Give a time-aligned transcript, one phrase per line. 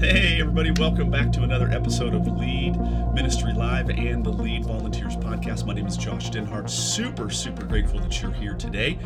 [0.00, 2.78] Hey, everybody, welcome back to another episode of Lead
[3.14, 5.66] Ministry Live and the Lead Volunteers Podcast.
[5.66, 6.70] My name is Josh Denhart.
[6.70, 8.96] Super, super grateful that you're here today.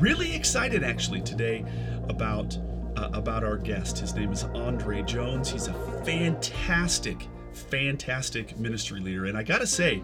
[0.00, 1.66] Really excited, actually, today
[2.08, 2.56] about.
[2.96, 3.98] Uh, about our guest.
[3.98, 5.50] His name is Andre Jones.
[5.50, 5.72] He's a
[6.04, 9.24] fantastic, fantastic ministry leader.
[9.24, 10.02] And I got to say,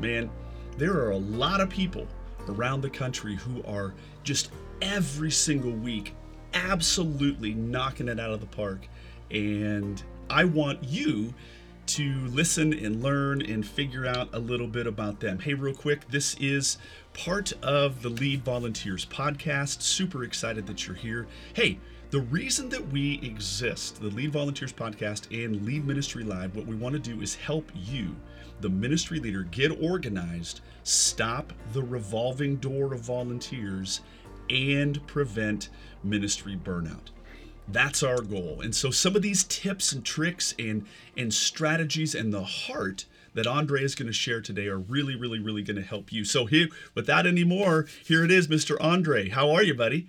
[0.00, 0.30] man,
[0.78, 2.06] there are a lot of people
[2.48, 3.92] around the country who are
[4.24, 4.50] just
[4.80, 6.14] every single week
[6.54, 8.88] absolutely knocking it out of the park.
[9.30, 11.34] And I want you
[11.86, 15.40] to listen and learn and figure out a little bit about them.
[15.40, 16.78] Hey, real quick, this is
[17.14, 19.82] part of the Lead Volunteers podcast.
[19.82, 21.26] Super excited that you're here.
[21.52, 21.80] Hey,
[22.10, 26.76] the reason that we exist, the Lead Volunteers podcast and Lead Ministry Live, what we
[26.76, 28.14] want to do is help you,
[28.60, 34.00] the ministry leader, get organized, stop the revolving door of volunteers,
[34.48, 35.70] and prevent
[36.02, 37.10] ministry burnout.
[37.72, 38.60] That's our goal.
[38.62, 43.46] And so some of these tips and tricks and and strategies and the heart that
[43.46, 46.24] Andre is going to share today are really, really, really going to help you.
[46.24, 48.76] So here, without any more, here it is, Mr.
[48.80, 49.28] Andre.
[49.28, 50.08] How are you, buddy?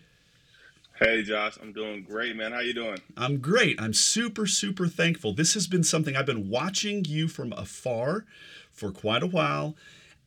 [0.95, 2.51] Hey Josh, I'm doing great, man.
[2.51, 2.99] How you doing?
[3.17, 3.81] I'm great.
[3.81, 5.33] I'm super, super thankful.
[5.33, 8.25] This has been something I've been watching you from afar
[8.71, 9.75] for quite a while.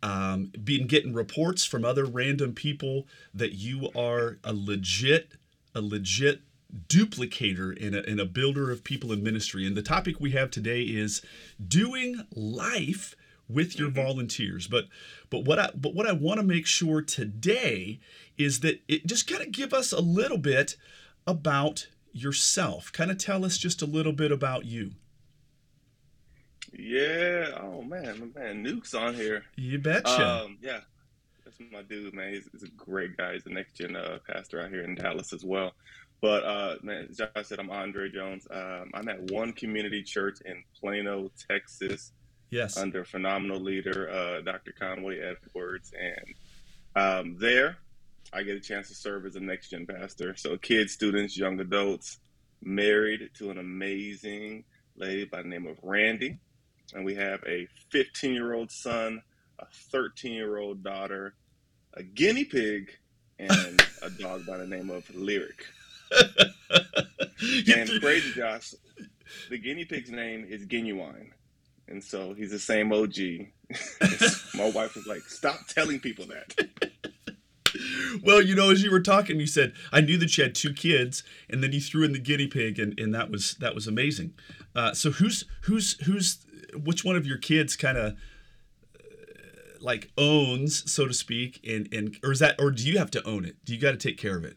[0.03, 5.35] Um, been getting reports from other random people that you are a legit,
[5.77, 6.41] a legit
[6.89, 9.67] duplicator and a, and a builder of people in ministry.
[9.67, 11.23] And the topic we have today is
[11.67, 13.15] doing life
[13.49, 14.03] with your mm-hmm.
[14.03, 14.67] volunteers.
[14.67, 14.87] But
[15.31, 18.01] but what I but what I want to make sure today
[18.37, 20.77] is that it just kind of give us a little bit
[21.27, 22.93] about yourself.
[22.93, 24.93] Kind of tell us just a little bit about you.
[26.73, 27.59] Yeah.
[27.61, 29.45] Oh man, my man, Nuke's on here.
[29.57, 30.45] You betcha.
[30.45, 30.81] Um, yeah,
[31.45, 32.33] that's my dude, man.
[32.33, 33.35] He's, he's, a great guy.
[33.35, 35.73] He's the next gen uh, pastor out here in Dallas as well.
[36.25, 38.47] But uh, man, as I said, I'm Andre Jones.
[38.51, 42.13] Um, I'm at One Community Church in Plano, Texas.
[42.49, 42.79] Yes.
[42.79, 44.73] Under phenomenal leader uh, Dr.
[44.73, 46.35] Conway Edwards, and
[46.97, 47.77] um, there
[48.33, 50.35] I get a chance to serve as a next gen pastor.
[50.35, 52.21] So kids, students, young adults,
[52.63, 54.65] married to an amazing
[54.97, 56.39] lady by the name of Randy,
[56.95, 59.21] and we have a 15 year old son,
[59.59, 61.35] a 13 year old daughter,
[61.93, 62.93] a guinea pig,
[63.39, 65.67] and a dog by the name of Lyric.
[67.75, 68.75] and crazy, Josh,
[69.51, 71.33] the guinea pig's name is Genuine.
[71.89, 73.17] And so he's the same OG.
[74.55, 76.69] My wife was like, stop telling people that.
[78.25, 80.73] well, you know, as you were talking, you said I knew that you had two
[80.73, 83.87] kids, and then you threw in the guinea pig, and, and that was that was
[83.87, 84.35] amazing.
[84.75, 86.45] Uh, so who's who's who's
[86.75, 88.13] which one of your kids kind of
[88.99, 88.99] uh,
[89.81, 93.27] like owns, so to speak, and and or is that or do you have to
[93.27, 93.57] own it?
[93.65, 94.57] Do you got to take care of it?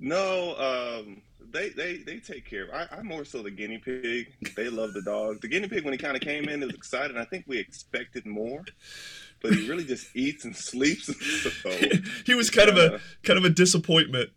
[0.00, 1.22] No, um,
[1.52, 2.70] they they they take care of.
[2.70, 4.32] I, I'm more so the guinea pig.
[4.56, 5.40] They love the dog.
[5.40, 7.16] The guinea pig when he kind of came in, it was excited.
[7.16, 8.64] I think we expected more,
[9.42, 11.08] but he really just eats and sleeps.
[11.48, 11.70] So,
[12.26, 14.30] he was kind uh, of a kind of a disappointment.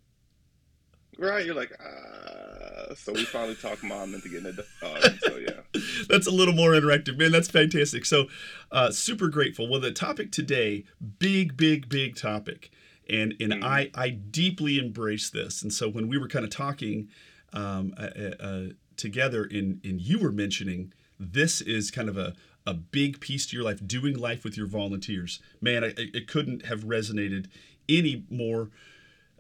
[1.18, 5.20] Right, you're like, uh, so we finally talked mom into getting a dog.
[5.22, 5.80] So yeah,
[6.10, 7.32] that's a little more interactive, man.
[7.32, 8.06] That's fantastic.
[8.06, 8.28] So,
[8.72, 9.70] uh, super grateful.
[9.70, 10.86] Well, the topic today,
[11.20, 12.72] big, big, big topic
[13.10, 13.64] and and mm-hmm.
[13.64, 15.62] I I deeply embrace this.
[15.62, 17.10] And so when we were kind of talking
[17.54, 18.64] um, uh, uh, uh,
[18.98, 22.34] together, and and you were mentioning this is kind of a
[22.66, 25.40] a big piece to your life, doing life with your volunteers.
[25.62, 27.48] Man, I, it couldn't have resonated
[27.90, 28.70] any more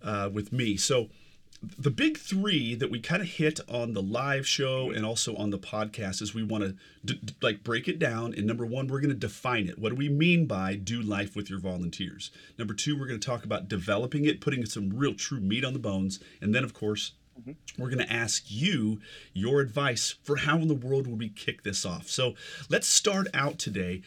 [0.01, 0.77] uh, with me.
[0.77, 1.09] So
[1.61, 5.51] the big three that we kind of hit on the live show and also on
[5.51, 8.88] the podcast is we want to d- d- like break it down and number one
[8.88, 9.77] we're going to define it.
[9.77, 12.31] What do we mean by do life with your volunteers?
[12.57, 15.73] Number two we're going to talk about developing it putting some real true meat on
[15.73, 17.51] the bones and then of course mm-hmm.
[17.77, 19.00] we're going to ask you
[19.33, 22.09] your advice for how in the world would we kick this off.
[22.09, 22.33] So
[22.69, 24.01] let's start out today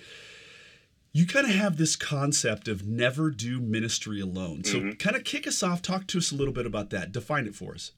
[1.14, 4.64] you kind of have this concept of never do ministry alone.
[4.64, 4.90] So, mm-hmm.
[4.94, 5.80] kind of kick us off.
[5.80, 7.12] Talk to us a little bit about that.
[7.12, 7.92] Define it for us.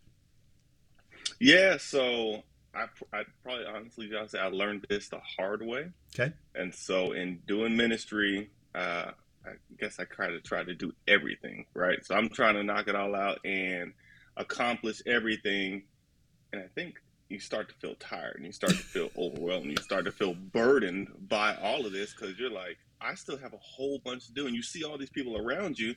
[1.41, 1.78] Yeah.
[1.78, 2.43] So,
[2.75, 2.84] I,
[3.15, 5.89] I probably honestly, just I learned this the hard way.
[6.15, 6.34] Okay.
[6.54, 9.13] And so, in doing ministry, uh,
[9.47, 12.04] I guess I try to try to do everything right.
[12.04, 13.95] So, I'm trying to knock it all out and
[14.36, 15.84] accomplish everything.
[16.53, 16.97] And I think
[17.30, 19.65] you start to feel tired and you start to feel overwhelmed.
[19.65, 23.39] And you start to feel burdened by all of this because you're like, I still
[23.39, 24.47] have a whole bunch to do.
[24.47, 25.95] And you see all these people around you,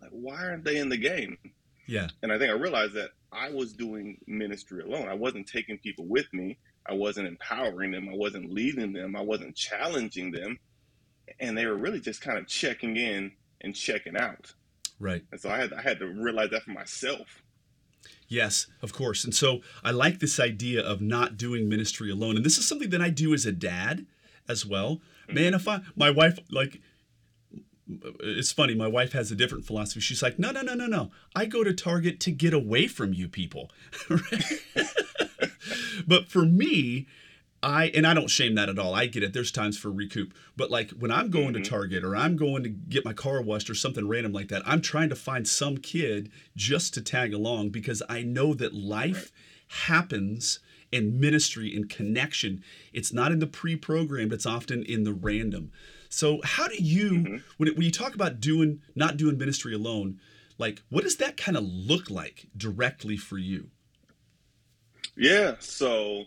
[0.00, 1.38] like, why aren't they in the game?
[1.86, 2.08] Yeah.
[2.22, 5.08] And I think I realized that I was doing ministry alone.
[5.08, 6.58] I wasn't taking people with me.
[6.88, 8.08] I wasn't empowering them.
[8.08, 9.16] I wasn't leading them.
[9.16, 10.58] I wasn't challenging them.
[11.40, 14.54] And they were really just kind of checking in and checking out.
[14.98, 15.24] Right.
[15.32, 17.42] And so I had I had to realize that for myself.
[18.28, 19.24] Yes, of course.
[19.24, 22.36] And so I like this idea of not doing ministry alone.
[22.36, 24.06] And this is something that I do as a dad
[24.48, 25.00] as well.
[25.28, 26.80] Man, if I, my wife, like,
[27.88, 30.00] it's funny, my wife has a different philosophy.
[30.00, 31.10] She's like, no, no, no, no, no.
[31.34, 33.70] I go to Target to get away from you people.
[36.06, 37.06] but for me,
[37.62, 38.94] I and I don't shame that at all.
[38.94, 39.32] I get it.
[39.32, 41.62] There's times for recoup, but like when I'm going mm-hmm.
[41.62, 44.62] to Target or I'm going to get my car washed or something random like that,
[44.66, 49.32] I'm trying to find some kid just to tag along because I know that life
[49.68, 50.60] happens
[50.92, 52.62] in ministry and connection.
[52.92, 54.32] It's not in the pre-programmed.
[54.32, 55.72] It's often in the random.
[56.08, 57.36] So how do you mm-hmm.
[57.56, 60.20] when it, when you talk about doing not doing ministry alone,
[60.58, 63.70] like what does that kind of look like directly for you?
[65.16, 65.56] Yeah.
[65.60, 66.24] So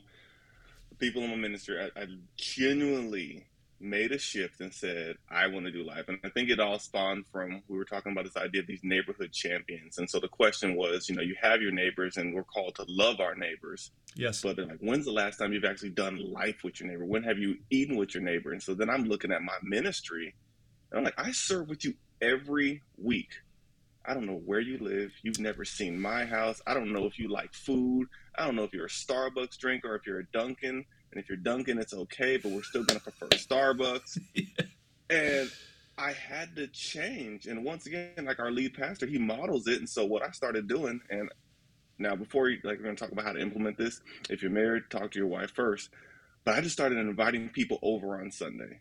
[0.97, 2.07] people in my ministry, I, I
[2.37, 3.45] genuinely
[3.81, 6.05] made a shift and said, I want to do life.
[6.07, 8.83] And I think it all spawned from, we were talking about this idea of these
[8.83, 9.97] neighborhood champions.
[9.97, 12.85] And so the question was, you know, you have your neighbors and we're called to
[12.87, 13.91] love our neighbors.
[14.15, 14.41] Yes.
[14.41, 17.05] But like, when's the last time you've actually done life with your neighbor?
[17.05, 18.51] When have you eaten with your neighbor?
[18.51, 20.35] And so then I'm looking at my ministry
[20.91, 23.29] and I'm like, I serve with you every week.
[24.05, 25.11] I don't know where you live.
[25.23, 26.61] You've never seen my house.
[26.65, 28.07] I don't know if you like food.
[28.35, 30.85] I don't know if you're a Starbucks drinker or if you're a Dunkin'.
[31.11, 34.19] And if you're Dunkin', it's okay, but we're still going to prefer Starbucks.
[34.33, 34.43] yeah.
[35.09, 35.51] And
[35.97, 37.47] I had to change.
[37.47, 39.79] And once again, like our lead pastor, he models it.
[39.79, 41.29] And so what I started doing, and
[41.97, 44.51] now before you, like we're going to talk about how to implement this, if you're
[44.51, 45.89] married, talk to your wife first.
[46.45, 48.79] But I just started inviting people over on Sunday.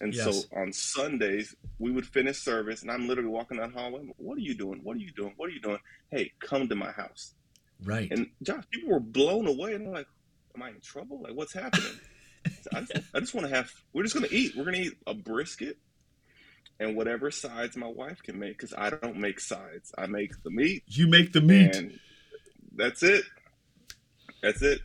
[0.00, 0.24] And yes.
[0.24, 4.02] so on Sundays, we would finish service, and I'm literally walking down the hallway.
[4.18, 4.80] What are you doing?
[4.82, 5.32] What are you doing?
[5.36, 5.78] What are you doing?
[6.10, 7.32] Hey, come to my house.
[7.82, 8.10] Right.
[8.10, 10.08] And Josh, people were blown away, and they're like,
[10.56, 11.22] am I in trouble?
[11.22, 12.00] Like, what's happening?
[12.74, 13.70] I just, just want to have.
[13.92, 14.56] We're just gonna eat.
[14.56, 15.78] We're gonna eat a brisket
[16.78, 19.92] and whatever sides my wife can make because I don't make sides.
[19.96, 20.84] I make the meat.
[20.86, 21.74] You make the meat.
[21.74, 21.98] And
[22.74, 23.24] that's it.
[24.42, 24.80] That's it.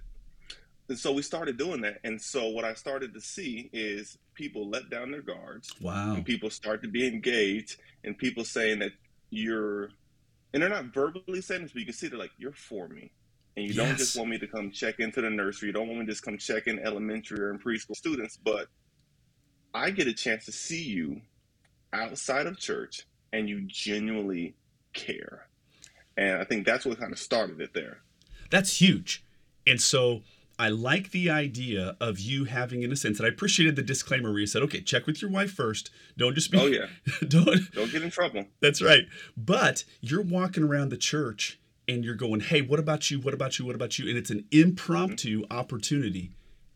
[0.88, 2.00] And so we started doing that.
[2.04, 5.74] And so what I started to see is people let down their guards.
[5.82, 6.16] Wow.
[6.16, 8.92] And people start to be engaged and people saying that
[9.30, 9.90] you're
[10.54, 13.12] and they're not verbally saying this, but you can see they're like, you're for me
[13.56, 13.88] and you yes.
[13.88, 15.68] don't just want me to come check into the nursery.
[15.68, 18.68] You don't want me to just come check in elementary or in preschool students, but
[19.74, 21.22] I get a chance to see you
[21.94, 24.56] outside of church and you genuinely
[24.94, 25.48] care.
[26.18, 28.00] And I think that's what kind of started it there.
[28.50, 29.24] That's huge.
[29.66, 30.22] And so
[30.60, 34.30] I like the idea of you having, in a sense, and I appreciated the disclaimer
[34.30, 35.90] where you said, okay, check with your wife first.
[36.18, 36.60] Don't just be.
[36.60, 36.88] Oh, yeah.
[37.28, 38.46] don't, don't get in trouble.
[38.62, 39.06] That's right.
[39.36, 41.60] But you're walking around the church
[41.92, 43.20] and you're going, hey, what about you?
[43.20, 43.66] What about you?
[43.66, 44.08] What about you?
[44.08, 45.58] And it's an impromptu mm-hmm.
[45.58, 46.32] opportunity.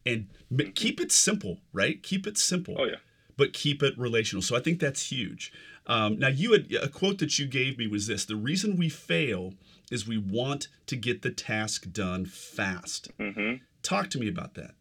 [0.05, 0.71] And mm-hmm.
[0.71, 2.03] keep it simple, right?
[2.03, 2.75] Keep it simple.
[2.77, 2.97] Oh, yeah.
[3.37, 4.41] But keep it relational.
[4.41, 5.53] So I think that's huge.
[5.87, 8.89] Um, now, you had a quote that you gave me was this the reason we
[8.89, 9.53] fail
[9.91, 13.09] is we want to get the task done fast.
[13.17, 13.63] Mm-hmm.
[13.83, 14.71] Talk to me about that.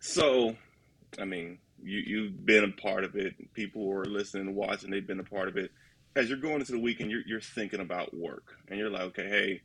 [0.00, 0.56] So,
[1.18, 3.54] I mean, you, you've been a part of it.
[3.54, 5.70] People who are listening, watching, they've been a part of it
[6.16, 9.28] as you're going into the weekend, you're, you're thinking about work and you're like, okay,
[9.28, 9.62] hey,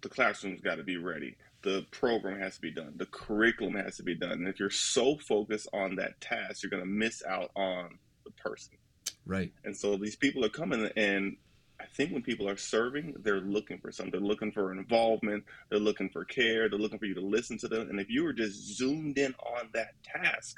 [0.00, 1.36] the classroom's got to be ready.
[1.62, 2.94] The program has to be done.
[2.96, 4.32] The curriculum has to be done.
[4.32, 8.30] And if you're so focused on that task, you're going to miss out on the
[8.32, 8.74] person.
[9.26, 9.52] Right.
[9.64, 11.36] And so these people are coming, and
[11.80, 14.12] I think when people are serving, they're looking for something.
[14.12, 15.44] They're looking for involvement.
[15.68, 16.68] They're looking for care.
[16.68, 17.90] They're looking for you to listen to them.
[17.90, 20.56] And if you were just zoomed in on that task,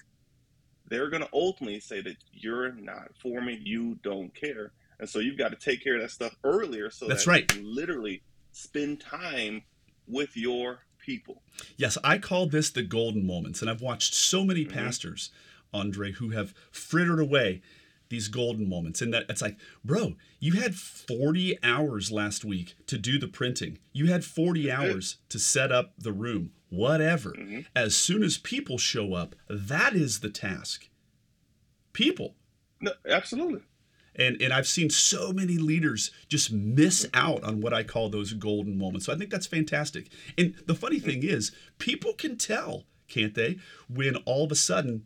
[0.88, 3.59] they're going to ultimately say that you're not for me.
[3.62, 4.73] You don't care.
[5.00, 7.57] And so you've got to take care of that stuff earlier so that's that right.
[7.57, 9.62] you literally spend time
[10.07, 11.42] with your people.
[11.76, 13.61] Yes, I call this the golden moments.
[13.61, 14.78] And I've watched so many mm-hmm.
[14.78, 15.30] pastors,
[15.73, 17.62] Andre, who have frittered away
[18.11, 19.00] these golden moments.
[19.00, 23.78] And that it's like, bro, you had 40 hours last week to do the printing.
[23.92, 27.30] You had 40 hours to set up the room, whatever.
[27.30, 27.61] Mm-hmm.
[27.75, 30.88] As soon as people show up, that is the task.
[31.92, 32.35] People.
[32.80, 33.62] No, absolutely.
[34.17, 38.33] And, and I've seen so many leaders just miss out on what I call those
[38.33, 39.07] golden moments.
[39.07, 40.11] So I think that's fantastic.
[40.37, 45.05] And the funny thing is, people can tell, can't they, when all of a sudden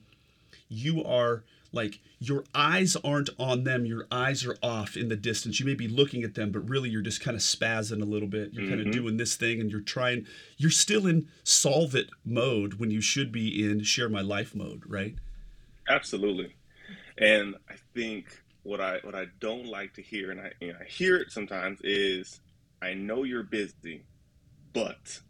[0.69, 1.45] you are
[1.75, 5.75] like your eyes aren't on them your eyes are off in the distance you may
[5.75, 8.63] be looking at them but really you're just kind of spazzing a little bit you're
[8.63, 8.77] mm-hmm.
[8.77, 10.25] kind of doing this thing and you're trying
[10.57, 14.83] you're still in solve it mode when you should be in share my life mode
[14.87, 15.17] right
[15.89, 16.55] absolutely
[17.19, 20.79] and i think what I what I don't like to hear, and I, you know,
[20.81, 22.41] I hear it sometimes, is
[22.83, 24.05] I know you're busy,
[24.73, 25.21] but,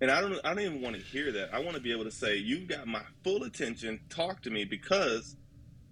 [0.00, 1.52] and I don't I don't even want to hear that.
[1.52, 4.00] I want to be able to say you've got my full attention.
[4.08, 5.36] Talk to me because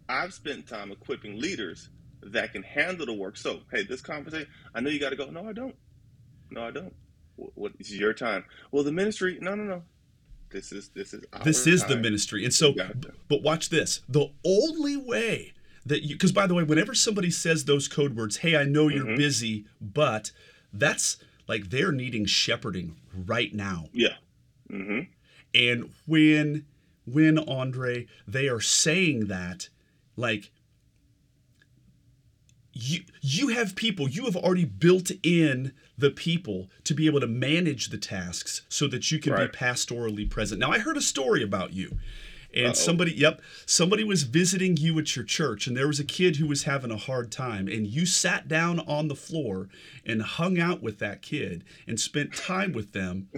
[0.08, 1.90] I've spent time equipping leaders
[2.22, 3.36] that can handle the work.
[3.36, 5.26] So, hey, this conversation, I know you got to go.
[5.26, 5.74] No, I don't.
[6.50, 6.94] No, I don't.
[7.36, 8.44] What, what is your time?
[8.70, 9.38] Well, the ministry.
[9.40, 9.82] No, no, no.
[10.50, 11.90] This is this is this is time.
[11.90, 12.74] the ministry, and so.
[13.28, 14.02] But watch this.
[14.08, 15.54] The only way
[15.86, 18.88] that you, because by the way, whenever somebody says those code words, "Hey, I know
[18.88, 19.16] you're mm-hmm.
[19.16, 20.30] busy," but
[20.72, 21.16] that's
[21.48, 23.88] like they're needing shepherding right now.
[23.92, 24.16] Yeah.
[24.70, 25.00] Mm-hmm.
[25.54, 26.66] And when
[27.04, 29.68] when Andre they are saying that,
[30.16, 30.50] like
[32.72, 37.26] you you have people you have already built in the people to be able to
[37.26, 39.52] manage the tasks so that you can right.
[39.52, 41.98] be pastorally present now i heard a story about you
[42.54, 42.72] and Uh-oh.
[42.72, 46.46] somebody yep somebody was visiting you at your church and there was a kid who
[46.46, 49.68] was having a hard time and you sat down on the floor
[50.04, 53.28] and hung out with that kid and spent time with them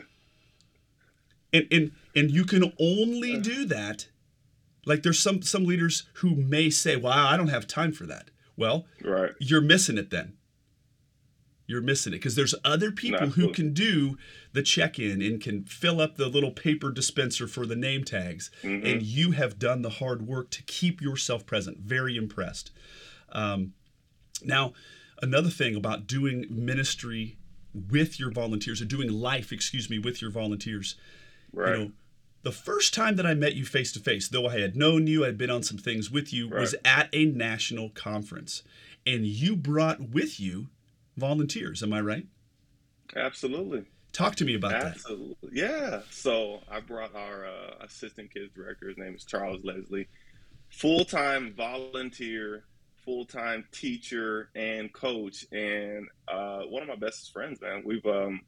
[1.52, 3.40] and and and you can only uh.
[3.40, 4.09] do that
[4.87, 8.30] like there's some some leaders who may say well i don't have time for that
[8.56, 9.33] well, right.
[9.38, 10.35] you're missing it then.
[11.66, 14.18] You're missing it because there's other people who can do
[14.52, 18.50] the check in and can fill up the little paper dispenser for the name tags.
[18.62, 18.87] Mm-hmm.
[18.87, 21.78] And you have done the hard work to keep yourself present.
[21.78, 22.71] Very impressed.
[23.33, 23.73] Um,
[24.42, 24.75] now,
[25.23, 27.38] another thing about doing ministry
[27.73, 30.97] with your volunteers or doing life, excuse me, with your volunteers.
[31.52, 31.78] Right.
[31.78, 31.92] You know,
[32.42, 35.25] the first time that I met you face to face, though I had known you,
[35.25, 36.61] I'd been on some things with you, right.
[36.61, 38.62] was at a national conference.
[39.06, 40.68] And you brought with you
[41.16, 41.83] volunteers.
[41.83, 42.26] Am I right?
[43.16, 43.85] Absolutely.
[44.12, 45.37] Talk to me about Absolutely.
[45.42, 45.52] that.
[45.52, 46.00] Yeah.
[46.11, 48.88] So I brought our uh, assistant kids director.
[48.88, 50.09] His name is Charles Leslie.
[50.71, 52.64] Full time volunteer,
[53.04, 57.61] full time teacher and coach, and uh, one of my best friends.
[57.61, 58.40] Man, we've um,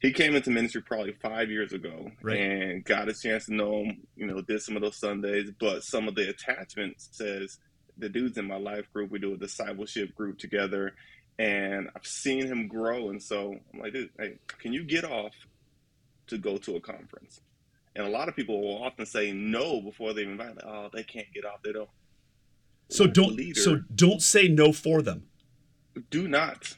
[0.00, 2.38] he came into ministry probably five years ago right.
[2.38, 5.82] and got a chance to know him, you know, did some of those Sundays, but
[5.82, 7.58] some of the attachments says
[7.96, 10.94] the dudes in my life group, we do a discipleship group together
[11.38, 13.10] and I've seen him grow.
[13.10, 15.34] And so I'm like, dude, hey, can you get off
[16.28, 17.40] to go to a conference?
[17.96, 20.56] And a lot of people will often say no before they even invite.
[20.56, 21.62] Like, oh, they can't get off.
[21.62, 21.88] They don't.
[22.88, 23.36] So don't.
[23.36, 25.24] Leader, so don't say no for them.
[26.10, 26.76] Do not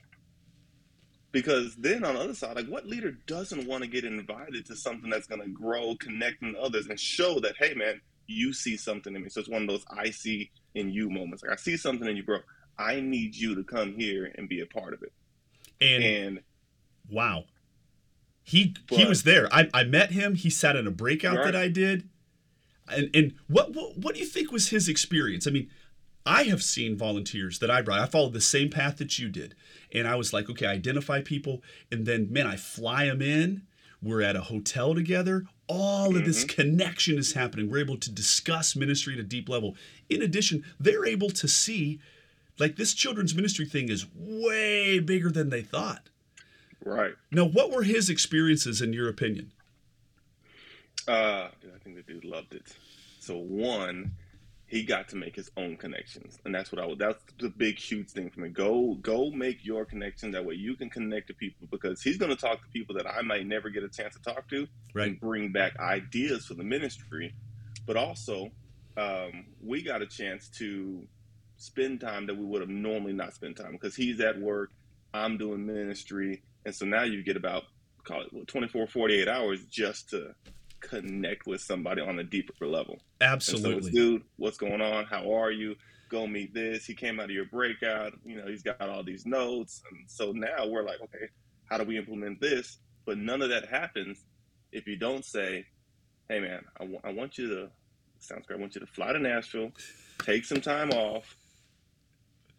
[1.37, 4.75] because then on the other side, like what leader doesn't want to get invited to
[4.75, 8.75] something that's going to grow, connecting to others, and show that, hey, man, you see
[8.75, 9.29] something in me.
[9.29, 11.43] So it's one of those I see in you moments.
[11.43, 12.39] Like I see something in you, bro.
[12.78, 15.12] I need you to come here and be a part of it.
[15.80, 16.40] And, and
[17.11, 17.45] wow,
[18.42, 19.52] he but, he was there.
[19.52, 20.35] I, I met him.
[20.35, 21.45] He sat in a breakout right.
[21.45, 22.09] that I did.
[22.88, 25.47] And and what, what what do you think was his experience?
[25.47, 25.68] I mean,
[26.25, 28.00] I have seen volunteers that I brought.
[28.00, 29.54] I followed the same path that you did.
[29.92, 31.62] And I was like, okay, identify people.
[31.90, 33.62] And then, man, I fly them in.
[34.02, 35.45] We're at a hotel together.
[35.68, 36.18] All mm-hmm.
[36.18, 36.61] of this mm-hmm.
[36.61, 37.71] connection is happening.
[37.71, 39.76] We're able to discuss ministry at a deep level.
[40.11, 42.00] In addition, they're able to see
[42.59, 46.09] like this children's ministry thing is way bigger than they thought.
[46.85, 47.15] Right.
[47.33, 49.53] Now, what were his experiences in your opinion?
[51.09, 52.77] Uh, I think the dude loved it.
[53.21, 54.13] So, one,
[54.67, 56.99] he got to make his own connections, and that's what I would.
[56.99, 58.49] That's the big, huge thing for me.
[58.49, 60.33] Go, go, make your connections.
[60.35, 63.07] That way, you can connect to people because he's going to talk to people that
[63.07, 65.09] I might never get a chance to talk to, right.
[65.09, 67.35] and bring back ideas for the ministry.
[67.87, 68.51] But also,
[68.97, 71.07] um, we got a chance to
[71.57, 74.71] spend time that we would have normally not spent time because he's at work,
[75.15, 77.65] I'm doing ministry, and so now you get about
[78.05, 80.35] call it 24, 48 hours just to
[80.81, 82.99] connect with somebody on a deeper level.
[83.21, 83.91] Absolutely.
[83.91, 85.05] So dude, what's going on?
[85.05, 85.75] How are you?
[86.09, 86.85] Go meet this.
[86.85, 88.13] He came out of your breakout.
[88.25, 89.83] You know, he's got all these notes.
[89.91, 91.27] And so now we're like, okay,
[91.69, 92.79] how do we implement this?
[93.05, 94.25] But none of that happens
[94.73, 95.67] if you don't say,
[96.29, 97.71] hey, man, I, w- I want you to,
[98.19, 99.73] sounds great, I want you to fly to Nashville,
[100.25, 101.37] take some time off.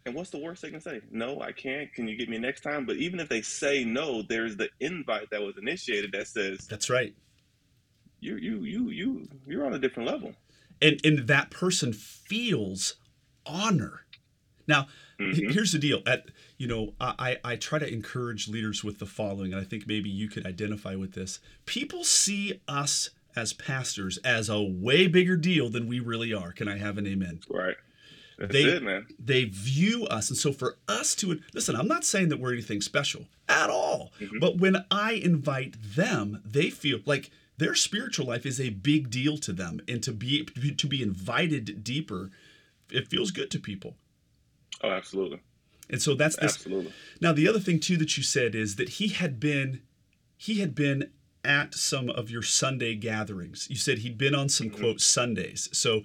[0.08, 1.00] And what's the worst they can say?
[1.10, 1.92] No, I can't.
[1.92, 2.84] Can you get me next time?
[2.84, 6.90] But even if they say no, there's the invite that was initiated that says, That's
[6.90, 7.14] right
[8.20, 10.34] you you you you you're on a different level.
[10.80, 12.96] And and that person feels
[13.46, 14.04] honor.
[14.66, 14.86] Now,
[15.18, 15.50] mm-hmm.
[15.50, 16.02] here's the deal.
[16.06, 19.86] At you know, I I try to encourage leaders with the following, and I think
[19.86, 21.40] maybe you could identify with this.
[21.66, 26.52] People see us as pastors as a way bigger deal than we really are.
[26.52, 27.40] Can I have an amen?
[27.48, 27.76] Right.
[28.38, 29.06] That's they, it, man.
[29.18, 32.80] They view us, and so for us to listen, I'm not saying that we're anything
[32.80, 34.12] special at all.
[34.20, 34.38] Mm-hmm.
[34.38, 39.36] But when I invite them, they feel like their spiritual life is a big deal
[39.38, 42.30] to them and to be to be invited deeper
[42.90, 43.96] it feels good to people
[44.82, 45.40] oh absolutely
[45.90, 48.88] and so that's this absolutely now the other thing too that you said is that
[48.90, 49.82] he had been
[50.36, 51.10] he had been
[51.44, 54.80] at some of your sunday gatherings you said he'd been on some mm-hmm.
[54.80, 56.02] quote sundays so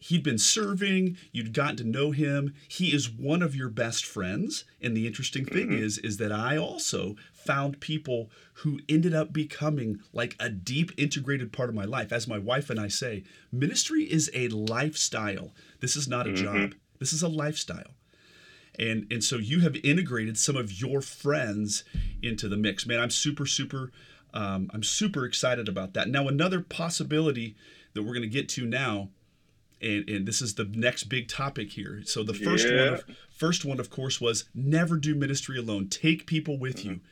[0.00, 2.54] he'd been serving you'd gotten to know him.
[2.68, 4.64] He is one of your best friends.
[4.80, 5.78] And the interesting thing Mhm.
[5.80, 11.52] is is that i also found people who ended up becoming like a deep integrated
[11.52, 12.12] part of my life.
[12.12, 15.54] As my wife and i say ministry is a lifestyle.
[15.80, 16.36] This is not a Mhm.
[16.36, 16.74] job.
[16.98, 17.94] This is a lifestyle.
[18.78, 21.84] And and so you have integrated some of your friends
[22.22, 22.86] into the mix.
[22.86, 23.92] Man i'm super super
[24.32, 26.08] um, i'm super excited about that.
[26.08, 27.56] Now another possibility
[27.94, 29.10] that we're going to get to now
[29.82, 32.02] and, and this is the next big topic here.
[32.04, 35.88] So the first one of, first one of course was never do ministry alone.
[35.88, 36.90] Take people with you.
[36.92, 37.04] Mm-hmm.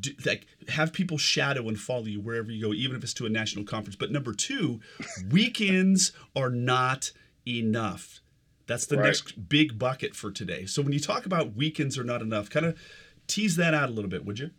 [0.00, 3.26] Do, like have people shadow and follow you wherever you go even if it's to
[3.26, 3.96] a national conference.
[3.96, 4.80] But number two
[5.30, 7.12] weekends are not
[7.46, 8.20] enough.
[8.66, 9.06] That's the Right.
[9.06, 10.64] next big bucket for today.
[10.64, 12.78] So when you talk about weekends are not enough kind of
[13.26, 14.50] tease that out a little bit would you?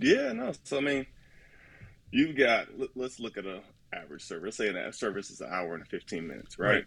[0.00, 0.52] Yeah, no.
[0.64, 1.06] So I mean,
[2.10, 2.78] you've got.
[2.78, 3.60] let- Let's look at a
[3.92, 4.44] average service.
[4.44, 6.74] Let's say that service is an hour and fifteen minutes, right?
[6.74, 6.84] Right.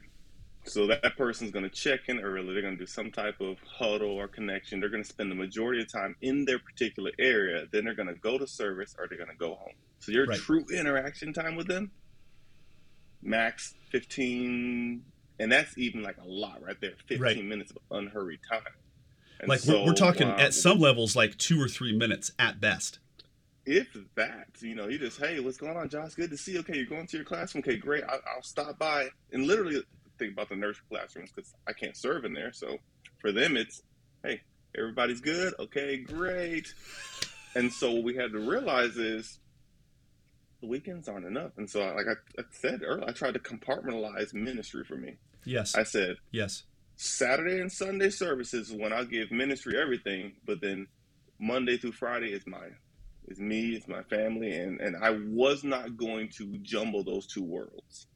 [0.67, 2.53] So that person's going to check in early.
[2.53, 4.79] They're going to do some type of huddle or connection.
[4.79, 7.65] They're going to spend the majority of time in their particular area.
[7.71, 9.75] Then they're going to go to service or they're going to go home.
[9.99, 10.39] So your Right.
[10.39, 11.91] true interaction time with them,
[13.21, 15.03] max fifteen,
[15.39, 16.93] and that's even like a lot right there.
[17.07, 17.45] Fifteen Right.
[17.45, 18.61] minutes of unhurried time.
[19.41, 22.59] And like we're, we're talking uh, at some levels like two or three minutes at
[22.59, 22.99] best
[23.65, 26.13] if that, you know, you just, hey, what's going on, Josh?
[26.13, 26.59] Good to see you.
[26.59, 27.63] Okay, you're going to your classroom.
[27.65, 28.03] Okay, great.
[28.03, 29.09] I, I'll stop by.
[29.31, 29.83] And literally
[30.19, 32.53] think about the nurse classrooms because I can't serve in there.
[32.53, 32.77] So
[33.19, 33.81] for them, it's,
[34.23, 34.41] hey,
[34.77, 35.53] everybody's good.
[35.59, 36.73] Okay, great.
[37.55, 39.39] And so what we had to realize is
[40.61, 41.51] the weekends aren't enough.
[41.57, 45.17] And so, like I, I said earlier, I tried to compartmentalize ministry for me.
[45.43, 46.63] yes I said, yes
[46.97, 50.87] Saturday and Sunday services when I give ministry everything, but then
[51.39, 52.77] Monday through Friday is mine.
[53.27, 57.43] It's me, it's my family, and, and I was not going to jumble those two
[57.43, 58.07] worlds.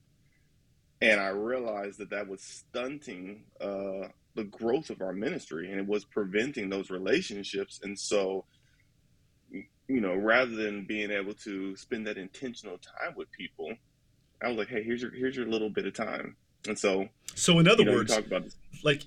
[1.01, 5.87] And I realized that that was stunting uh, the growth of our ministry and it
[5.87, 7.79] was preventing those relationships.
[7.83, 8.43] And so,
[9.51, 13.73] you know, rather than being able to spend that intentional time with people,
[14.43, 16.35] I was like, hey, here's your here's your little bit of time.
[16.67, 19.03] And so, so in other you know, words talk about this like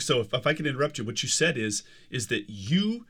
[0.00, 3.06] so if, if i can interrupt you what you said is is that you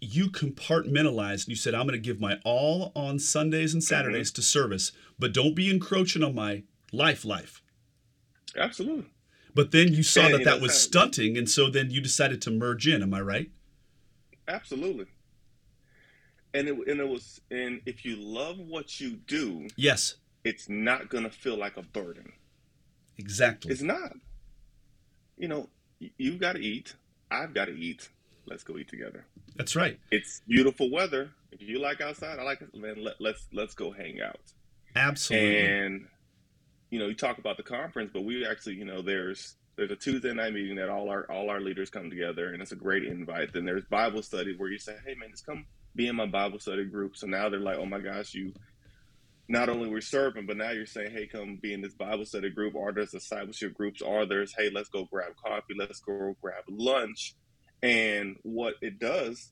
[0.00, 3.94] you compartmentalized and you said i'm going to give my all on sundays and mm-hmm.
[3.94, 7.62] saturdays to service but don't be encroaching on my life life
[8.56, 9.06] Absolutely.
[9.54, 12.42] but then you saw Yeah, that you that was stunting and so then you decided
[12.42, 13.50] to merge in am i right
[14.48, 15.06] Absolutely.
[16.54, 21.08] And it, and it was and if you love what you do, yes it's not
[21.08, 22.32] going to feel like a burden.
[23.18, 24.12] exactly It's not.
[25.36, 26.94] You know, you've got to eat.
[27.30, 28.08] I've got to eat.
[28.46, 29.26] Let's go eat together.
[29.56, 31.30] that's right It's beautiful weather.
[31.52, 32.74] If you like outside, I like it.
[32.74, 34.40] Man, let, let's let's go hang out.
[34.94, 36.06] absolutely And
[36.90, 39.96] you know, you talk about the conference, but we actually, you know, there's there's a
[39.96, 43.04] Tuesday night meeting that all our all our leaders come together, and it's a great
[43.04, 43.52] invite.
[43.52, 46.58] Then there's Bible study where you say, "Hey, man, just come be in my Bible
[46.58, 48.52] study group." So now they're like, "Oh my gosh, you."
[49.48, 52.50] Not only we're serving, but now you're saying, "Hey, come be in this Bible study
[52.50, 54.02] group." Or there's discipleship groups.
[54.02, 55.74] Or there's, "Hey, let's go grab coffee.
[55.76, 57.34] Let's go grab lunch."
[57.82, 59.50] And what it does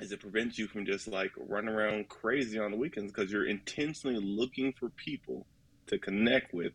[0.00, 3.46] is it prevents you from just like running around crazy on the weekends because you're
[3.46, 5.46] intentionally looking for people
[5.88, 6.72] to connect with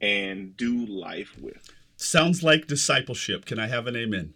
[0.00, 1.70] and do life with.
[1.96, 4.34] sounds like discipleship can i have an amen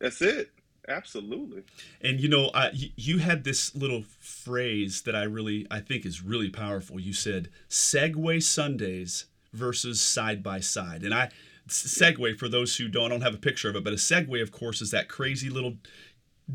[0.00, 0.50] That's it.
[0.88, 1.62] Absolutely.
[2.00, 6.22] And you know, I, you had this little phrase that I really, I think is
[6.22, 6.98] really powerful.
[6.98, 11.04] You said Segway Sundays versus side by side.
[11.04, 11.30] And I,
[11.68, 14.42] Segway, for those who don't, I don't have a picture of it, but a Segway,
[14.42, 15.74] of course, is that crazy little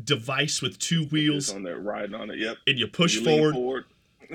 [0.04, 2.38] device with two wheels on there, riding on it.
[2.38, 2.58] Yep.
[2.66, 3.84] and you push You lean forward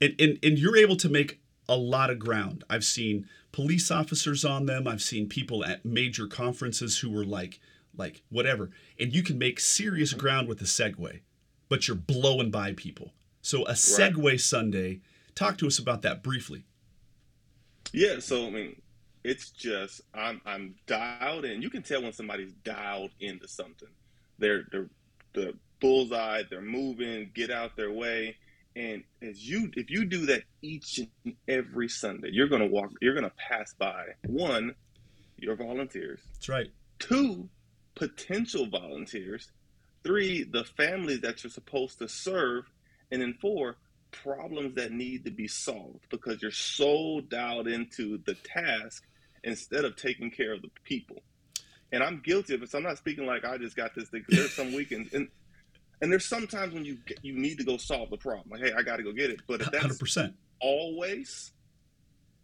[0.00, 2.64] and, and and you're able to make a lot of ground.
[2.68, 4.86] I've seen police officers on them.
[4.86, 7.60] I've seen people at major conferences who were like
[7.96, 10.20] like whatever, and you can make serious mm-hmm.
[10.20, 11.20] ground with a Segway,
[11.68, 13.12] but you're blowing by people.
[13.42, 15.00] So a Segway Sunday.
[15.34, 16.64] Talk to us about that briefly.
[17.92, 18.80] Yeah, so I mean,
[19.24, 21.62] it's just I'm I'm dialed in.
[21.62, 23.88] You can tell when somebody's dialed into something.
[24.38, 24.90] They're they're
[25.32, 26.42] the bullseye.
[26.48, 27.30] They're moving.
[27.34, 28.36] Get out their way.
[28.76, 32.90] And as you if you do that each and every Sunday, you're gonna walk.
[33.00, 34.74] You're gonna pass by one,
[35.38, 36.20] your volunteers.
[36.34, 36.70] That's right.
[36.98, 37.48] Two,
[37.94, 39.50] potential volunteers.
[40.04, 42.64] Three, the families that you're supposed to serve.
[43.10, 43.76] And then four,
[44.10, 49.04] problems that need to be solved because you're so dialed into the task
[49.44, 51.22] instead of taking care of the people.
[51.92, 52.70] And I'm guilty of it.
[52.70, 54.24] So I'm not speaking like I just got this thing.
[54.28, 55.28] 'cause There's some weekends and
[56.02, 58.46] and there's sometimes when you get, you need to go solve the problem.
[58.50, 59.40] Like, hey, I got to go get it.
[59.46, 60.34] But if that's Hundred percent.
[60.60, 61.52] always,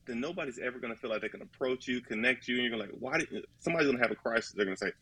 [0.07, 2.79] then nobody's ever going to feel like they can approach you, connect you, and you're
[2.79, 4.53] like, why did somebody's going to have a crisis?
[4.53, 4.93] They're going to say,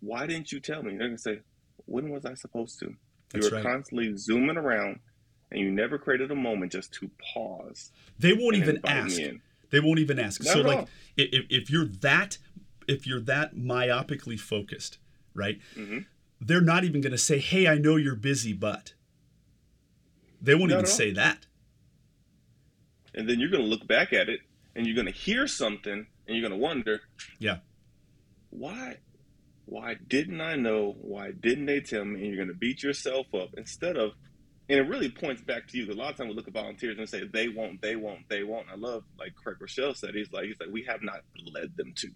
[0.00, 0.90] why didn't you tell me?
[0.96, 1.40] They're going to say,
[1.84, 2.94] when was I supposed to?
[3.30, 3.64] That's you were right.
[3.64, 4.98] constantly zooming around,
[5.50, 7.92] and you never created a moment just to pause.
[8.18, 9.20] They won't even ask.
[9.70, 10.42] They won't even ask.
[10.44, 12.38] Not so like if, if you're that
[12.86, 14.98] if you're that myopically focused,
[15.34, 15.58] right?
[15.74, 16.06] Mhm.
[16.40, 18.94] They're not even going to say, "Hey, I know you're busy, but."
[20.40, 21.46] They won't Not even say that.
[23.14, 24.40] And then you're going to look back at it,
[24.74, 27.00] and you're going to hear something, and you're going to wonder,
[27.38, 27.58] Yeah.
[28.50, 28.98] why
[29.64, 30.92] why didn't I know?
[31.00, 32.20] Why didn't they tell me?
[32.20, 34.12] And you're going to beat yourself up instead of,
[34.68, 35.84] and it really points back to you.
[35.84, 38.28] Because a lot of times we look at volunteers and say they won't, they won't,
[38.28, 38.66] they won't.
[38.70, 40.14] I love like Craig Groeschel said.
[40.14, 41.20] He's like, he's like, we have not
[41.52, 42.08] led them to,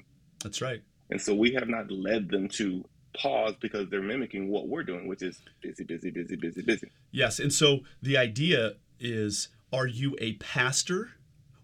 [0.43, 0.83] That's right.
[1.11, 2.85] and so we have not led them to
[3.17, 6.91] pause because they're mimicking what we're doing, which is busy, busy, busy, busy, busy.
[7.11, 11.11] Yes, and so the idea is are you a pastor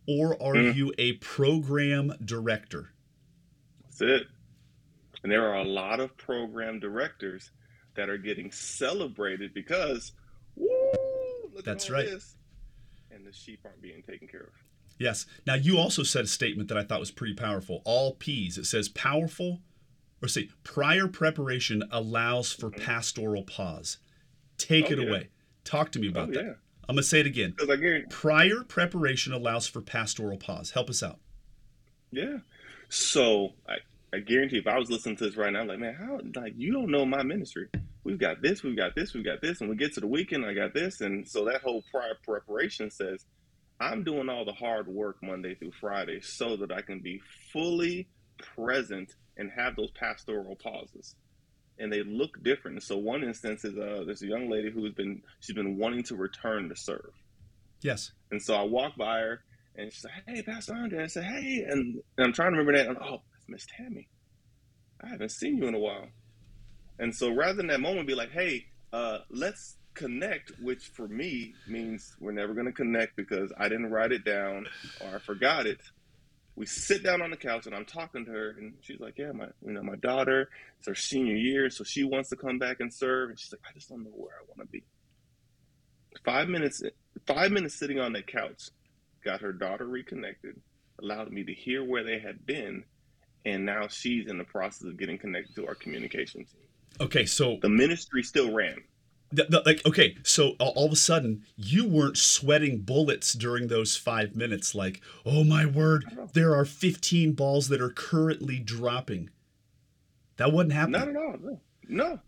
[0.08, 0.74] or are Mhm.
[0.76, 2.92] you a program director?
[3.84, 4.26] That's it.
[5.22, 7.50] And there are a lot of program directors
[7.96, 10.12] that are getting celebrated because,
[11.56, 12.06] look That's right.
[12.06, 12.36] this.
[13.10, 14.52] And the sheep aren't being taken care of.
[14.98, 15.26] Yes.
[15.46, 17.82] Now you also said a statement that I thought was pretty powerful.
[17.84, 18.56] All P's.
[18.58, 19.60] It says powerful
[20.22, 22.84] or say prior preparation allows for mm-hmm.
[22.84, 23.98] pastoral pause.
[24.58, 25.08] Take Oh, it yeah.
[25.08, 25.28] away.
[25.64, 26.44] Talk to me about oh, that.
[26.44, 26.52] yeah.
[26.88, 27.50] I'm going to say it again.
[27.50, 30.70] Because I guarantee, Prior preparation allows for pastoral pause.
[30.70, 31.18] Help us out.
[32.12, 32.38] yeah.
[32.88, 33.78] So I,
[34.14, 36.54] I guarantee if I was listening to this right now, I'm like, man, how, like,
[36.56, 37.66] you don't know my ministry.
[38.06, 39.60] We've got this, we've got this, we've got this.
[39.60, 41.00] And we get to the weekend, I got this.
[41.00, 43.26] And so that whole prior preparation says,
[43.80, 47.20] I'm doing all the hard work Monday through Friday so that I can be
[47.52, 48.06] fully
[48.54, 51.16] present and have those pastoral pauses.
[51.80, 52.80] And they look different.
[52.84, 56.14] So one instance is uh, there's a young lady who's been she's been wanting to
[56.14, 57.10] return to serve.
[57.82, 58.12] Yes.
[58.30, 59.40] And so I walked by her
[59.74, 61.02] and she's like, Hey, Pastor Andre.
[61.02, 62.86] I said, Hey, and, and I'm trying to remember that.
[62.86, 64.06] And, oh, that's Miss Tammy.
[65.02, 66.06] I haven't seen you in a while.
[66.98, 71.54] And so rather than that moment be like, Hey, uh, let's connect, which for me
[71.66, 74.66] means we're never going to connect because I didn't write it down
[75.00, 75.80] or I forgot it.
[76.54, 79.32] We sit down on the couch and I'm talking to her and she's like, Yeah,
[79.32, 82.80] my you know, my daughter, it's her senior year, so she wants to come back
[82.80, 83.30] and serve.
[83.30, 84.84] And she's like, I just don't know where I want to be.
[86.24, 86.82] Five minutes
[87.26, 88.70] five minutes sitting on that couch
[89.24, 90.54] got her daughter reconnected,
[91.02, 92.84] allowed me to hear where they had been,
[93.44, 96.65] and now she's in the process of getting connected to our communication team.
[97.00, 98.82] Okay, so The ministry still ran.
[99.34, 103.68] th- th- like okay, so all, all of a sudden you weren't sweating bullets during
[103.68, 109.30] those 5 minutes like, "Oh my word, there are 15 balls that are currently dropping."
[110.36, 111.00] That wasn't happening.
[111.00, 111.36] Not at all.
[111.42, 111.60] No.
[111.88, 112.20] no.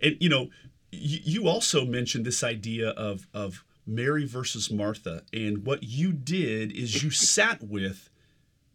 [0.00, 0.50] And you know,
[0.92, 6.72] you, you also mentioned this idea of of Mary versus Martha, and what you did
[6.72, 8.08] is you sat with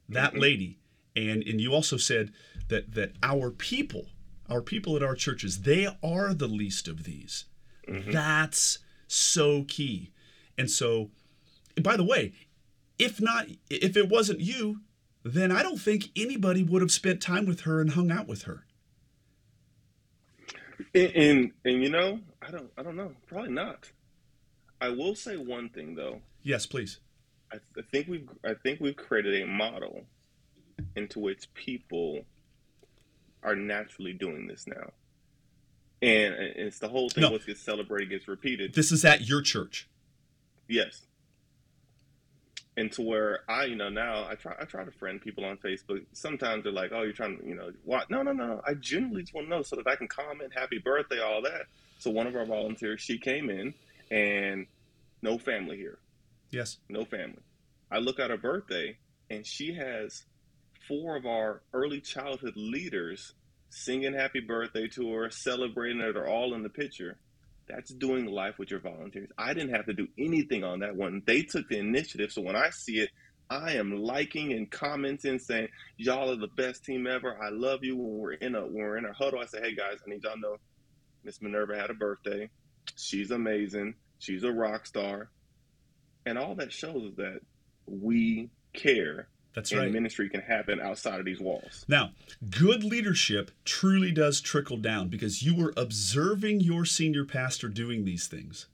[0.10, 0.40] that Mhm.
[0.40, 0.80] lady,
[1.16, 2.32] and and you also said
[2.68, 4.08] that that our people,
[4.50, 7.46] our people at our churches, they are the least of these.
[7.88, 8.12] Mhm.
[8.12, 10.12] That's so key.
[10.58, 11.12] And so,
[11.82, 12.34] by the way,
[12.98, 14.82] if not, if it wasn't you,
[15.24, 18.44] then I don't think anybody would have spent time with her and hung out with
[18.44, 18.66] her.
[20.94, 23.14] And, and and you know, I don't I don't know.
[23.28, 23.92] Probably not.
[24.82, 26.22] I will say one thing though.
[26.42, 27.00] Yes, please.
[27.52, 30.06] I, I think we've I think we've created a model
[30.96, 32.22] into which people
[33.44, 34.92] are naturally doing this now.
[36.02, 37.32] And it's the whole thing No.
[37.32, 38.74] what gets celebrated gets repeated.
[38.74, 39.88] This is at your church.
[40.68, 41.02] Yes.
[42.78, 45.58] And to where I, you know, now I try I try to friend people on
[45.58, 46.06] Facebook.
[46.14, 48.62] Sometimes they're like, "Oh, you're trying to, you know, what?" No, no, no.
[48.66, 51.64] I genuinely just want to know so that I can comment, "Happy birthday," all that.
[51.98, 53.74] So one of our volunteers, she came in,
[54.10, 54.68] and
[55.22, 56.00] no family here,
[56.52, 56.78] Yes.
[56.88, 57.42] no family.
[57.92, 58.98] I look at her birthday,
[59.30, 60.24] and she has
[60.90, 63.34] four of our early childhood leaders
[63.70, 66.14] singing "Happy Birthday" to her, celebrating it.
[66.14, 67.18] They're all in the picture.
[67.68, 69.30] That's doing life with your volunteers.
[69.38, 71.22] I didn't have to do anything on that one.
[71.26, 72.32] They took the initiative.
[72.32, 73.12] So when I see it,
[73.48, 77.38] I am liking and commenting, saying, "Y'all are the best team ever.
[77.42, 79.76] I love you." When we're in a when we're in a huddle, I say, "Hey
[79.76, 80.58] guys, I need y'all to know
[81.24, 82.50] Miss Minerva had a birthday.
[82.98, 83.96] She's amazing.
[84.18, 85.30] She's a rock star."
[86.26, 87.42] And all that shows is that
[87.86, 89.92] we care That's and right.
[89.92, 91.86] ministry can happen outside of these walls.
[91.88, 92.12] Now,
[92.50, 98.28] good leadership truly does trickle down because you were observing your senior pastor doing these
[98.28, 98.68] things.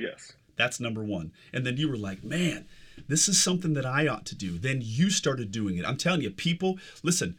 [0.00, 0.32] Yes.
[0.56, 1.32] That's number one.
[1.52, 2.66] And then you were like, man,
[3.08, 4.58] this is something that I ought to do.
[4.58, 5.86] Then you started doing it.
[5.86, 7.36] I'm telling you, people, listen,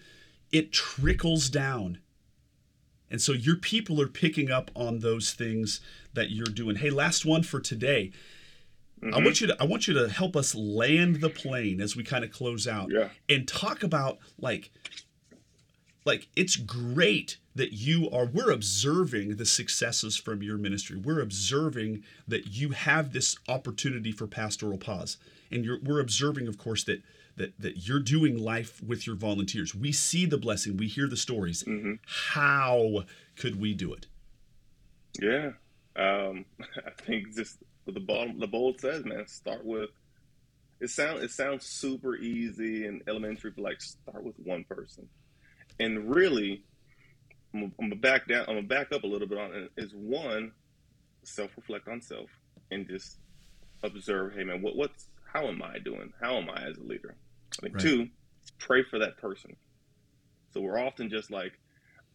[0.52, 2.00] it trickles down.
[3.10, 5.80] And so your people are picking up on those things
[6.13, 6.78] that you're doing.
[6.78, 8.12] Hey, last one for today.
[9.13, 12.03] I want you to I want you to help us land the plane as we
[12.03, 13.09] kind of close out Yeah.
[13.29, 14.71] and talk about like
[16.05, 20.97] like it's great that you are we're observing the successes from your ministry.
[20.97, 25.17] We're observing that you have this opportunity for pastoral pause.
[25.51, 27.01] And you're we're observing of course that
[27.37, 29.73] that that you're doing life with your volunteers.
[29.75, 31.63] We see the blessing, we hear the stories.
[31.63, 31.99] Mhm.
[32.05, 33.03] How
[33.35, 34.07] could we do it?
[35.21, 35.51] Yeah.
[35.95, 36.45] Um,
[36.85, 39.89] I think just what the bottom the bold says, man, start with
[40.82, 45.08] it sounds it sounds super easy and elementary, but like start with one person.
[45.80, 46.63] And really,
[47.54, 48.41] I'm, gonna- I'm gonna back down.
[48.48, 49.71] I'm gonna back up a little bit on it.
[49.78, 50.52] Is one,
[51.24, 52.30] self reflect on self
[52.71, 53.17] and just
[53.84, 54.34] observe.
[54.34, 56.12] Hey, man, what what's how am I doing?
[56.21, 57.15] How am I as a leader?
[57.60, 57.84] I think Right.
[57.84, 58.08] two,
[58.60, 59.56] pray for that person.
[60.54, 61.52] So we're often just like,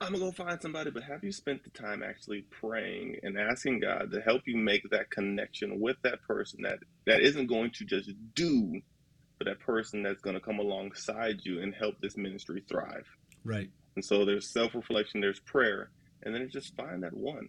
[0.00, 3.80] I'm gonna go find somebody, but have you spent the time actually praying and asking
[3.80, 7.84] God to help you make that connection with that person that that isn't going to
[7.84, 8.80] just do,
[9.38, 13.06] but that person that's going to come alongside you and help this ministry thrive.
[13.44, 13.68] Right.
[13.94, 15.90] And so there's self reflection, there's prayer,
[16.22, 17.48] and then just find that one.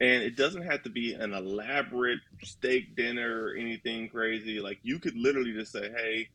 [0.00, 4.58] And it doesn't have to be an elaborate steak dinner or anything crazy.
[4.58, 6.30] Like you could literally just say, "Hey,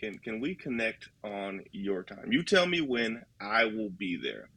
[0.00, 2.32] can can we connect on your time?
[2.32, 4.48] You tell me when I will be there.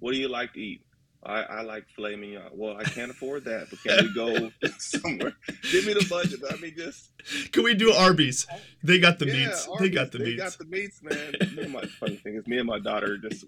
[0.00, 0.82] What do you like to eat?
[1.26, 2.50] I, I like filet mignon.
[2.52, 5.32] Well, I can't afford that, but can we go somewhere?
[5.72, 6.40] Give me the budget.
[6.50, 7.12] I mean, just
[7.50, 8.46] Can we do Arby's?
[8.82, 9.68] They got the yeah, meats.
[9.78, 10.36] they got the meats.
[10.36, 10.56] they meats.
[10.56, 11.56] got the meats, man.
[11.56, 13.46] me and my funny thing is, me and my daughter just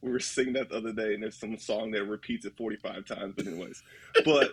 [0.00, 3.06] we were singing that the other day, and there's some song that repeats it 45
[3.06, 3.34] times.
[3.36, 3.82] But anyways,
[4.24, 4.50] but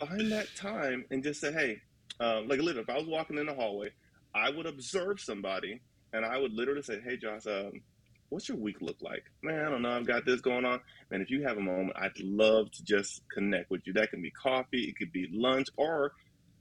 [0.00, 1.80] find that time and just say, hey,
[2.20, 3.90] um, like literally, if I was walking in the hallway,
[4.34, 5.80] I would observe somebody,
[6.12, 7.80] and I would literally say, hey, Josh, um,
[8.28, 9.24] what's your week look like?
[9.42, 9.90] Man, I don't know.
[9.96, 10.80] I've got this going on.
[11.10, 13.92] Man, if you have a moment, I'd love to just connect with you.
[13.92, 16.12] That can be coffee, it could be lunch, or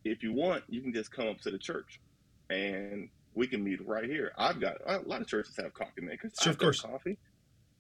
[0.04, 1.99] if you want, you can just come up to the church
[2.49, 4.32] and we can meet right here.
[4.38, 6.34] I've got a lot of churches have coffee makers.
[6.39, 6.82] Sure, I've of course.
[6.82, 7.17] coffee.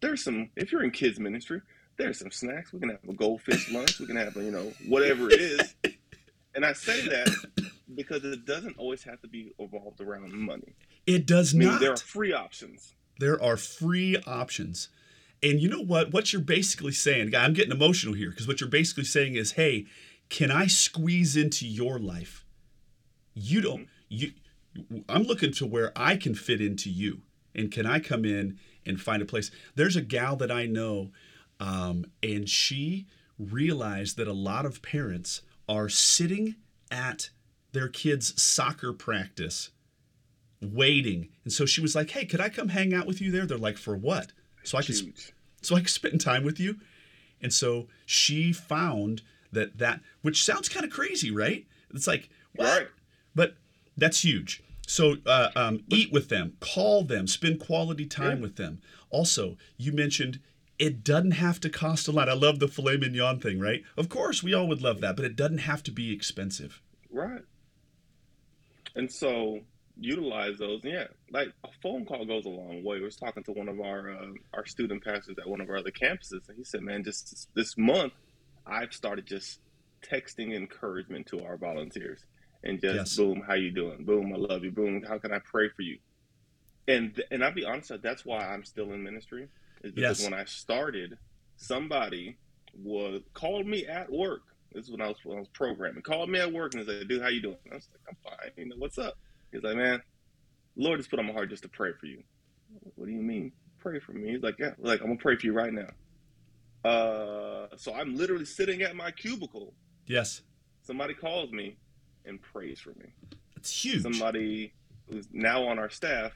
[0.01, 0.49] There's some.
[0.55, 1.61] If you're in kids ministry,
[1.97, 2.73] there's some snacks.
[2.73, 3.99] We can have a goldfish lunch.
[3.99, 5.75] We can have a, you know whatever it is.
[6.55, 10.75] And I say that because it doesn't always have to be evolved around money.
[11.05, 11.79] It does I mean, not.
[11.81, 12.93] there are free options.
[13.19, 14.89] There are free options.
[15.41, 16.11] And you know what?
[16.11, 19.53] What you're basically saying, guy, I'm getting emotional here because what you're basically saying is,
[19.53, 19.85] hey,
[20.29, 22.45] can I squeeze into your life?
[23.33, 24.31] You don't you
[25.07, 27.21] I'm looking to where I can fit into you.
[27.53, 29.51] And can I come in and find a place?
[29.75, 31.11] There's a gal that I know,
[31.59, 33.07] um, and she
[33.39, 36.55] realized that a lot of parents are sitting
[36.91, 37.29] at
[37.71, 39.69] their kids' soccer practice
[40.73, 41.29] waiting.
[41.43, 43.57] And so she was like, "Hey, could I come hang out with you there?" They're
[43.57, 44.31] like, "For what?"
[44.63, 45.33] So I could Huge.
[45.61, 46.77] so I could spend time with you.
[47.41, 51.65] And so she found that that which sounds kind of crazy, right?
[51.93, 52.65] It's like, what?
[52.65, 52.87] Right.
[53.35, 53.55] But
[53.97, 54.61] that's huge.
[54.87, 58.41] So uh, um, eat with them, call them, spend quality time Yeah.
[58.43, 58.81] with them.
[59.09, 60.39] Also, you mentioned
[60.77, 62.27] it doesn't have to cost a lot.
[62.29, 63.81] I love the filet mignon thing, right?
[63.97, 66.81] Of course, we all would love that, but it doesn't have to be expensive.
[67.09, 67.41] Right.
[68.95, 69.61] And so
[69.97, 70.81] utilize those.
[70.83, 72.97] Yeah, like a phone call goes a long way.
[72.97, 75.77] I was talking to one of our uh, our student pastors at one of our
[75.77, 78.13] other campuses, and he said, "Man, just this, month,
[78.65, 79.59] I've started just
[80.09, 82.21] texting encouragement to our volunteers,
[82.63, 83.15] and just Yes.
[83.15, 84.03] boom, how you doing?
[84.05, 84.71] Boom, I love you.
[84.71, 85.97] Boom, how can I pray for you?
[86.87, 89.47] And and I'll be honest, that's why I'm still in ministry.
[89.83, 90.29] Is because Yes.
[90.29, 91.17] when I started,
[91.57, 92.37] somebody
[92.73, 94.41] was called me at work.
[94.71, 96.03] This is when I was when I was programming.
[96.03, 98.51] Called me at work and said, "Dude, how you doing?" I was like, "I'm fine.
[98.57, 99.15] You know what's up?"
[99.55, 100.01] He's like, "Man,
[100.75, 102.23] Lord just put on my heart just to pray for you."
[102.83, 103.51] Like, What do you mean?
[103.79, 104.31] Pray for me?
[104.33, 105.89] He's like, "Yeah." Like I'm gonna pray for you right now.
[106.83, 109.73] Uh, so I'm literally sitting at my cubicle.
[110.05, 110.41] Yes,
[110.83, 111.77] Somebody calls me
[112.25, 113.07] and prays for me.
[113.55, 114.03] it's huge.
[114.03, 114.71] Somebody
[115.09, 116.31] who's now on our staff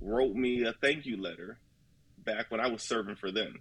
[0.00, 1.58] wrote me a thank you letter
[2.18, 3.60] back when I was serving for them.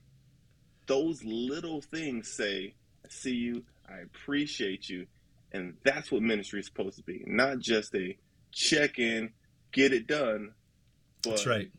[0.85, 2.73] Those little things say,
[3.05, 5.07] I see you, I appreciate you.
[5.53, 7.23] And that's what ministry is supposed to be.
[7.25, 8.17] Not just a
[8.51, 9.31] check in,
[9.71, 10.53] get it done.
[11.23, 11.71] But That's right.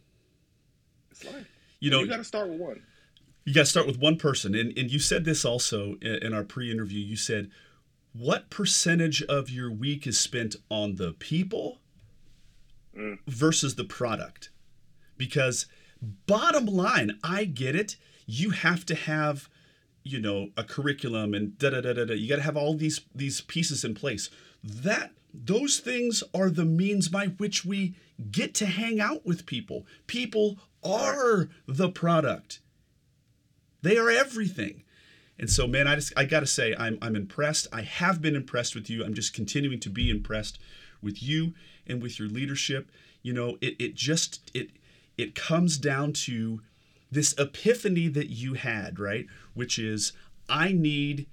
[1.11, 1.47] It's life.
[1.81, 2.83] You know, you got to start with one.
[3.45, 4.55] You got to start with one person.
[4.55, 7.01] And, and you said this also in, our pre interview.
[7.01, 7.51] You said,
[8.13, 11.81] what percentage of your week is spent on the people
[12.97, 13.19] Mm.
[13.29, 14.51] versus the product?
[15.17, 15.67] Because,
[16.27, 17.97] bottom line, I get it.
[18.27, 19.49] You have to have,
[20.03, 22.15] you know, a curriculum and da da da da da.
[22.15, 24.31] You got to have all these these pieces in place.
[24.65, 27.95] That those things are the means by which we
[28.31, 29.87] get to hang out with people.
[30.07, 32.61] People are the product.
[33.83, 34.85] They are everything.
[35.39, 37.69] And so, man, I just I gotta say, I'm I'm impressed.
[37.73, 39.05] I have been impressed with you.
[39.05, 40.59] I'm just continuing to be impressed
[41.01, 41.55] with you
[41.87, 42.91] and with your leadership.
[43.23, 44.71] You know, it it just it
[45.17, 46.63] it comes down to
[47.11, 49.27] this epiphany that you had, right?
[49.55, 50.13] Which is
[50.49, 51.29] I need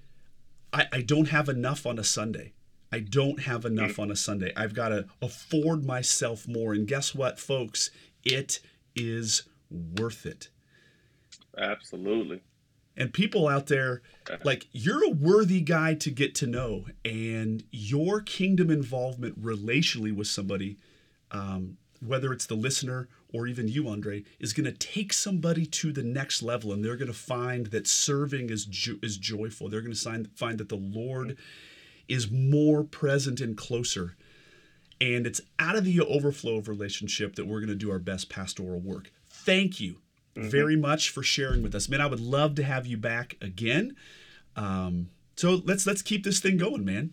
[0.72, 2.52] I, I don't have enough on a Sunday.
[2.92, 4.52] I don't have enough on a Sunday.
[4.56, 6.72] I've got to afford myself more.
[6.72, 7.90] And guess what, folks?
[8.24, 8.60] It
[8.94, 10.48] is worth it.
[11.58, 12.42] Absolutely.
[12.96, 14.02] And people out there,
[14.44, 16.86] like, you're a worthy guy to get to know.
[17.04, 20.78] And your kingdom involvement relationally with somebody,
[21.30, 25.92] um, whether it's the listener or even you, Andre, is going to take somebody to
[25.92, 26.72] the next level.
[26.72, 29.68] And they're going to find that serving is, jo- is joyful.
[29.68, 31.36] They're going to find that the Lord
[32.08, 34.16] is more present and closer.
[35.00, 38.28] And it's out of the overflow of relationship that we're going to do our best
[38.30, 39.10] pastoral work.
[39.28, 39.96] Thank you
[40.36, 40.48] mm-hmm.
[40.48, 42.00] very much for sharing with us, man.
[42.00, 43.96] I would love to have you back again.
[44.54, 47.12] Um, so let's let's keep this thing going, man.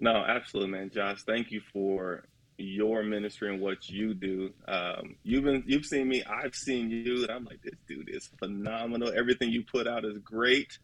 [0.00, 0.90] No, absolutely, man.
[0.90, 2.24] Josh, thank you for
[2.58, 4.52] your ministry and what you do.
[4.66, 8.30] Um, you've been you've seen me, I've seen you, and I'm like, this dude is
[8.38, 9.12] phenomenal.
[9.14, 10.78] Everything you put out is great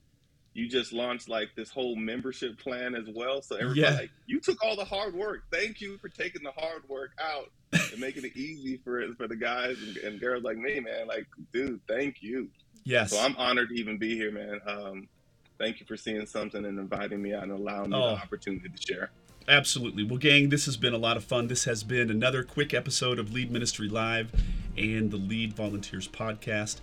[0.54, 3.40] you just launched like this whole membership plan as well.
[3.40, 3.94] So everybody, yeah.
[3.94, 5.44] like, you took all the hard work.
[5.50, 9.36] Thank you for taking the hard work out and making it easy for for the
[9.36, 11.06] guys and, and, girls like me, man.
[11.06, 12.48] Like, dude, thank you.
[12.84, 13.10] Yes.
[13.10, 14.60] So I'm honored to even be here, man.
[14.66, 15.08] Um,
[15.58, 18.14] thank you for seeing something and inviting me out and allowing me oh.
[18.14, 19.10] the opportunity to share.
[19.48, 20.04] Absolutely.
[20.04, 21.48] Well, gang, this has been a lot of fun.
[21.48, 24.30] This has been another quick episode of Lead Ministry Live
[24.76, 26.80] and the Lead Volunteers podcast.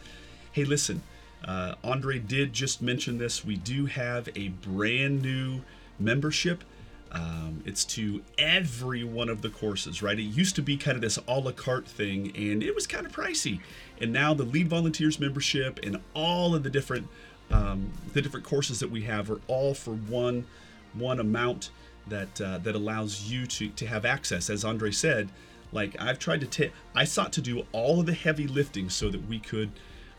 [0.51, 1.01] Hey, listen.
[1.45, 3.45] Uh, Andre did just mention this.
[3.45, 5.61] We do have a brand new
[5.99, 6.63] membership.
[7.11, 10.19] Um, it's to every one of the courses, right?
[10.19, 13.05] It used to be kind of this a la carte thing, and it was kind
[13.05, 13.61] of pricey.
[13.99, 17.07] And now the Lead Volunteers membership and all of the different
[17.51, 20.45] um, the different courses that we have are all for one
[20.93, 21.71] one amount
[22.07, 24.49] that uh, that allows you to to have access.
[24.49, 25.29] As Andre said,
[25.71, 29.09] like I've tried to take, I sought to do all of the heavy lifting so
[29.09, 29.71] that we could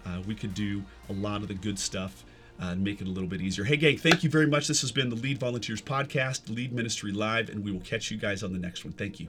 [0.06, 2.24] uh, we could do a lot of the good stuff
[2.60, 3.64] uh, and make it a little bit easier.
[3.64, 4.68] Hey, gang, thank you very much.
[4.68, 8.18] This has been the Lead Volunteers Podcast, Lead Ministry Live, and we will catch you
[8.18, 8.92] guys on the next one.
[8.92, 9.28] Thank you.